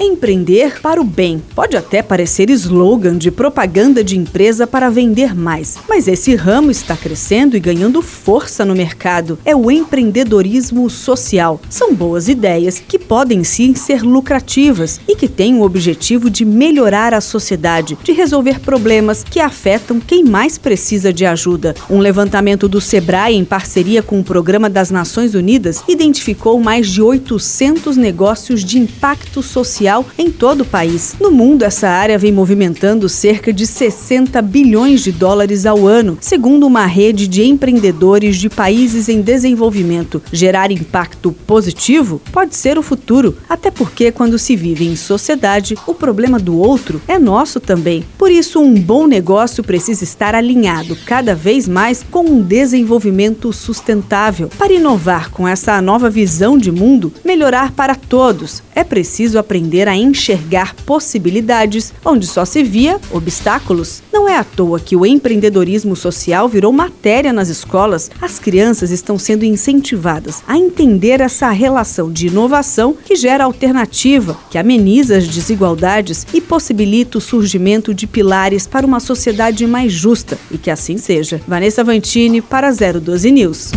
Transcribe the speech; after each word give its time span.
Empreender 0.00 0.80
para 0.80 1.00
o 1.00 1.04
bem 1.04 1.42
pode 1.56 1.76
até 1.76 2.02
parecer 2.02 2.48
slogan 2.50 3.18
de 3.18 3.32
propaganda 3.32 4.04
de 4.04 4.16
empresa 4.16 4.64
para 4.64 4.88
vender 4.88 5.34
mais, 5.34 5.76
mas 5.88 6.06
esse 6.06 6.36
ramo 6.36 6.70
está 6.70 6.96
crescendo 6.96 7.56
e 7.56 7.60
ganhando 7.60 8.00
força 8.00 8.64
no 8.64 8.76
mercado. 8.76 9.40
É 9.44 9.56
o 9.56 9.68
empreendedorismo 9.68 10.88
social. 10.88 11.60
São 11.68 11.92
boas 11.92 12.28
ideias 12.28 12.78
que 12.78 12.96
podem 12.96 13.42
sim 13.42 13.74
ser 13.74 14.02
lucrativas 14.02 15.00
e 15.08 15.16
que 15.16 15.26
têm 15.26 15.56
o 15.56 15.62
objetivo 15.62 16.30
de 16.30 16.44
melhorar 16.44 17.12
a 17.12 17.20
sociedade, 17.20 17.98
de 18.04 18.12
resolver 18.12 18.60
problemas 18.60 19.24
que 19.24 19.40
afetam 19.40 19.98
quem 19.98 20.22
mais 20.22 20.56
precisa 20.56 21.12
de 21.12 21.26
ajuda. 21.26 21.74
Um 21.90 21.98
levantamento 21.98 22.68
do 22.68 22.80
Sebrae 22.80 23.34
em 23.34 23.44
parceria 23.44 24.00
com 24.00 24.20
o 24.20 24.24
Programa 24.24 24.70
das 24.70 24.92
Nações 24.92 25.34
Unidas 25.34 25.82
identificou 25.88 26.60
mais 26.60 26.88
de 26.88 27.02
800 27.02 27.96
negócios 27.96 28.64
de 28.64 28.78
impacto 28.78 29.42
social 29.42 29.87
em 30.18 30.30
todo 30.30 30.62
o 30.62 30.64
país. 30.64 31.16
No 31.20 31.30
mundo, 31.30 31.64
essa 31.64 31.88
área 31.88 32.18
vem 32.18 32.32
movimentando 32.32 33.08
cerca 33.08 33.52
de 33.52 33.66
60 33.66 34.40
bilhões 34.42 35.02
de 35.02 35.12
dólares 35.12 35.66
ao 35.66 35.86
ano, 35.86 36.18
segundo 36.20 36.66
uma 36.66 36.86
rede 36.86 37.26
de 37.26 37.44
empreendedores 37.44 38.36
de 38.36 38.48
países 38.48 39.08
em 39.08 39.20
desenvolvimento. 39.20 40.22
Gerar 40.32 40.70
impacto 40.70 41.32
positivo 41.46 42.20
pode 42.32 42.56
ser 42.56 42.78
o 42.78 42.82
futuro, 42.82 43.36
até 43.48 43.70
porque 43.70 44.10
quando 44.12 44.38
se 44.38 44.56
vive 44.56 44.86
em 44.86 44.96
sociedade, 44.96 45.76
o 45.86 45.94
problema 45.94 46.38
do 46.38 46.58
outro 46.58 47.00
é 47.06 47.18
nosso 47.18 47.60
também. 47.60 48.04
Por 48.16 48.30
isso, 48.30 48.60
um 48.60 48.74
bom 48.74 49.06
negócio 49.06 49.62
precisa 49.62 50.04
estar 50.04 50.34
alinhado 50.34 50.96
cada 51.06 51.34
vez 51.34 51.68
mais 51.68 52.02
com 52.02 52.24
um 52.24 52.42
desenvolvimento 52.42 53.52
sustentável. 53.52 54.48
Para 54.58 54.72
inovar 54.72 55.30
com 55.30 55.46
essa 55.46 55.80
nova 55.80 56.10
visão 56.10 56.58
de 56.58 56.72
mundo, 56.72 57.12
melhorar 57.24 57.72
para 57.72 57.94
todos, 57.94 58.62
é 58.74 58.82
preciso 58.82 59.38
aprender 59.38 59.77
aprender 59.78 59.88
a 59.88 59.96
enxergar 59.96 60.74
possibilidades 60.86 61.92
onde 62.04 62.26
só 62.26 62.44
se 62.44 62.62
via 62.62 63.00
obstáculos. 63.10 64.02
Não 64.12 64.28
é 64.28 64.36
à 64.36 64.42
toa 64.42 64.80
que 64.80 64.96
o 64.96 65.06
empreendedorismo 65.06 65.94
social 65.94 66.48
virou 66.48 66.72
matéria 66.72 67.32
nas 67.32 67.48
escolas. 67.48 68.10
As 68.20 68.38
crianças 68.38 68.90
estão 68.90 69.18
sendo 69.18 69.44
incentivadas 69.44 70.42
a 70.46 70.56
entender 70.56 71.20
essa 71.20 71.50
relação 71.50 72.10
de 72.10 72.26
inovação 72.26 72.96
que 73.04 73.14
gera 73.14 73.44
alternativa, 73.44 74.36
que 74.50 74.58
ameniza 74.58 75.18
as 75.18 75.28
desigualdades 75.28 76.26
e 76.32 76.40
possibilita 76.40 77.18
o 77.18 77.20
surgimento 77.20 77.94
de 77.94 78.06
pilares 78.06 78.66
para 78.66 78.86
uma 78.86 79.00
sociedade 79.00 79.66
mais 79.66 79.92
justa. 79.92 80.38
E 80.50 80.58
que 80.58 80.70
assim 80.70 80.98
seja. 80.98 81.40
Vanessa 81.46 81.84
Vantini 81.84 82.40
para 82.40 82.70
012 82.72 83.30
News. 83.30 83.72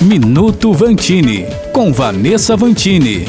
Minuto 0.00 0.72
Vantini, 0.72 1.46
com 1.72 1.92
Vanessa 1.92 2.56
Vantini. 2.56 3.24